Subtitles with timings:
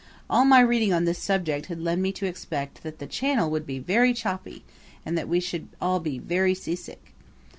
[0.31, 3.67] All my reading on this subject had led me to expect that the Channel would
[3.67, 4.63] be very choppy
[5.05, 7.13] and that we should all be very seasick.